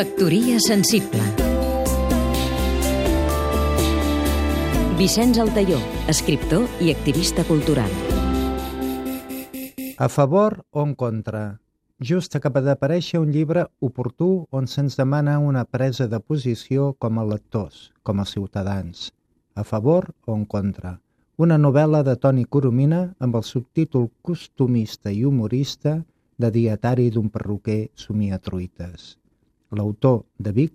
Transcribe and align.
Factoria 0.00 0.56
sensible 0.64 1.20
Vicenç 4.96 5.40
Altaió, 5.42 5.76
escriptor 6.08 6.64
i 6.80 6.88
activista 6.88 7.44
cultural. 7.44 7.90
A 9.98 10.08
favor 10.08 10.64
o 10.70 10.86
en 10.86 10.94
contra? 10.94 11.60
Just 12.00 12.38
acaba 12.40 12.64
d'aparèixer 12.64 13.20
un 13.20 13.28
llibre 13.36 13.66
oportú 13.84 14.30
on 14.48 14.72
se'ns 14.72 14.96
demana 14.96 15.36
una 15.36 15.66
presa 15.68 16.08
de 16.08 16.24
posició 16.24 16.94
com 16.96 17.20
a 17.20 17.28
lectors, 17.34 17.92
com 18.00 18.24
a 18.24 18.28
ciutadans. 18.32 19.10
A 19.52 19.68
favor 19.68 20.14
o 20.24 20.32
en 20.32 20.48
contra? 20.48 20.96
Una 21.36 21.60
novel·la 21.60 22.06
de 22.08 22.16
Toni 22.16 22.48
Coromina 22.48 23.04
amb 23.20 23.36
el 23.36 23.44
subtítol 23.44 24.08
costumista 24.22 25.12
i 25.12 25.26
humorista 25.28 25.98
de 26.40 26.56
dietari 26.56 27.10
d'un 27.12 27.28
perruquer 27.28 27.90
somiatruites. 27.92 29.20
L'autor, 29.70 30.24
de 30.38 30.52
Vic, 30.52 30.72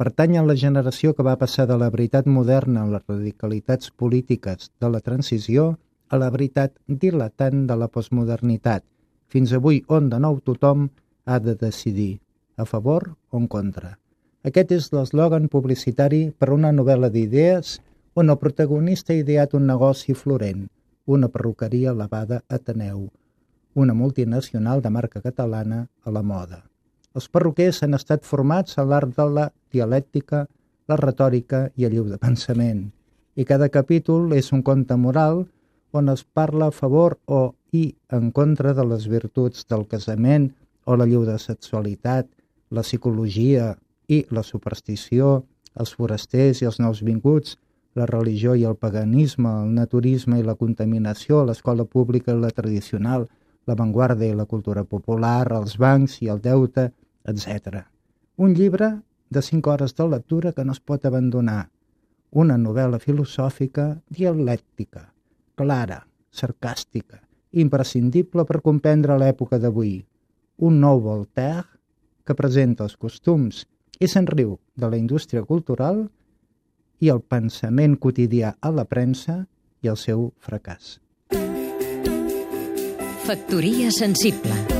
pertany 0.00 0.38
a 0.38 0.44
la 0.48 0.56
generació 0.56 1.12
que 1.16 1.24
va 1.26 1.36
passar 1.40 1.66
de 1.68 1.76
la 1.80 1.90
veritat 1.92 2.26
moderna 2.26 2.82
a 2.82 2.90
les 2.94 3.02
radicalitats 3.08 3.90
polítiques 4.02 4.70
de 4.80 4.88
la 4.88 5.00
transició 5.04 5.74
a 6.08 6.18
la 6.22 6.30
veritat 6.34 6.72
dilatant 7.04 7.66
de 7.68 7.76
la 7.76 7.88
postmodernitat, 7.88 8.84
fins 9.28 9.52
avui 9.52 9.82
on 9.88 10.08
de 10.10 10.18
nou 10.24 10.40
tothom 10.40 10.88
ha 11.26 11.38
de 11.38 11.54
decidir, 11.54 12.18
a 12.56 12.64
favor 12.64 13.12
o 13.30 13.38
en 13.38 13.46
contra. 13.46 13.92
Aquest 14.48 14.72
és 14.72 14.88
l'eslògan 14.96 15.50
publicitari 15.52 16.22
per 16.32 16.48
una 16.56 16.72
novel·la 16.72 17.12
d'idees 17.12 17.76
on 18.16 18.32
el 18.32 18.40
protagonista 18.40 19.12
ha 19.12 19.20
ideat 19.20 19.52
un 19.54 19.68
negoci 19.68 20.16
florent, 20.16 20.64
una 21.04 21.28
perruqueria 21.28 21.92
elevada 21.92 22.40
a 22.48 22.56
Ateneu, 22.56 23.10
una 23.74 23.94
multinacional 23.94 24.80
de 24.82 24.90
marca 24.90 25.20
catalana 25.20 25.86
a 26.04 26.10
la 26.10 26.22
moda. 26.22 26.69
Els 27.18 27.26
perruquers 27.26 27.82
han 27.82 27.96
estat 27.98 28.22
formats 28.22 28.78
a 28.78 28.84
l'art 28.86 29.16
de 29.16 29.26
la 29.26 29.46
dialèctica, 29.74 30.44
la 30.90 30.98
retòrica 30.98 31.64
i 31.76 31.86
el 31.86 31.96
lliure 31.96 32.18
pensament, 32.22 32.84
i 33.34 33.46
cada 33.46 33.68
capítol 33.68 34.30
és 34.36 34.52
un 34.54 34.62
conte 34.62 34.94
moral 34.96 35.44
on 35.92 36.10
es 36.12 36.22
parla 36.22 36.68
a 36.70 36.74
favor 36.74 37.16
o 37.26 37.54
i 37.72 37.94
en 38.14 38.30
contra 38.30 38.74
de 38.74 38.84
les 38.86 39.08
virtuts 39.10 39.66
del 39.70 39.86
casament 39.90 40.50
o 40.86 40.96
la 40.96 41.06
lliure 41.06 41.36
sexualitat, 41.38 42.28
la 42.70 42.86
psicologia 42.86 43.74
i 44.06 44.24
la 44.30 44.42
superstició, 44.46 45.42
els 45.74 45.94
forasters 45.98 46.62
i 46.62 46.70
els 46.70 46.78
nous 46.82 47.02
vinguts, 47.02 47.56
la 47.98 48.06
religió 48.06 48.54
i 48.54 48.64
el 48.64 48.78
paganisme, 48.78 49.50
el 49.64 49.74
naturisme 49.74 50.38
i 50.38 50.46
la 50.46 50.54
contaminació, 50.54 51.42
l'escola 51.44 51.84
pública 51.84 52.34
i 52.34 52.38
la 52.38 52.54
tradicional, 52.54 53.26
l'avantguarda 53.66 54.26
i 54.26 54.34
la 54.34 54.46
cultura 54.46 54.84
popular, 54.84 55.50
els 55.58 55.76
bancs 55.78 56.20
i 56.22 56.30
el 56.30 56.42
deute, 56.42 56.90
etc. 57.24 57.84
Un 58.36 58.54
llibre 58.54 59.00
de 59.30 59.42
cinc 59.42 59.66
hores 59.66 59.94
de 59.94 60.06
lectura 60.08 60.52
que 60.52 60.64
no 60.64 60.72
es 60.72 60.80
pot 60.80 61.04
abandonar. 61.06 61.70
Una 62.30 62.56
novel·la 62.58 63.00
filosòfica 63.02 63.86
dialèctica, 64.10 65.08
clara, 65.58 66.04
sarcàstica, 66.30 67.20
imprescindible 67.52 68.44
per 68.46 68.62
comprendre 68.62 69.18
l'època 69.18 69.58
d'avui. 69.58 69.98
Un 70.58 70.80
nou 70.80 71.00
Voltaire 71.02 71.66
que 72.24 72.36
presenta 72.38 72.84
els 72.86 72.96
costums 72.96 73.64
i 73.98 74.08
se'n 74.08 74.28
riu 74.30 74.58
de 74.76 74.90
la 74.90 74.98
indústria 75.00 75.42
cultural 75.42 76.04
i 77.00 77.10
el 77.10 77.22
pensament 77.22 77.96
quotidià 77.98 78.54
a 78.60 78.70
la 78.74 78.84
premsa 78.84 79.44
i 79.82 79.88
el 79.88 79.96
seu 79.96 80.30
fracàs. 80.38 80.98
Factoria 83.26 83.90
sensible 83.94 84.79